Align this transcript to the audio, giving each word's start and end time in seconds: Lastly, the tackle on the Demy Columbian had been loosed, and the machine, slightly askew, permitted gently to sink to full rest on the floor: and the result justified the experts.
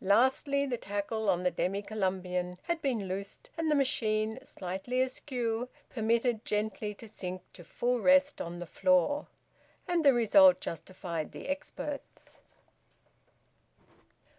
Lastly, 0.00 0.64
the 0.64 0.78
tackle 0.78 1.28
on 1.28 1.42
the 1.42 1.50
Demy 1.50 1.82
Columbian 1.82 2.56
had 2.62 2.80
been 2.80 3.08
loosed, 3.08 3.50
and 3.58 3.70
the 3.70 3.74
machine, 3.74 4.38
slightly 4.42 5.02
askew, 5.02 5.68
permitted 5.90 6.46
gently 6.46 6.94
to 6.94 7.06
sink 7.06 7.42
to 7.52 7.62
full 7.62 8.00
rest 8.00 8.40
on 8.40 8.58
the 8.58 8.64
floor: 8.66 9.26
and 9.86 10.02
the 10.02 10.14
result 10.14 10.62
justified 10.62 11.32
the 11.32 11.46
experts. 11.46 12.40